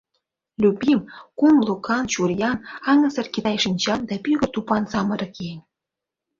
Любим— 0.61 0.99
кум 1.39 1.55
лукан 1.67 2.03
чуриян, 2.11 2.57
аҥысыр 2.91 3.27
китай 3.33 3.57
шинчан 3.63 3.99
да 4.09 4.15
пӱгыр 4.23 4.49
тупан 4.53 4.83
самырык 4.91 5.33
еҥ. 5.49 5.57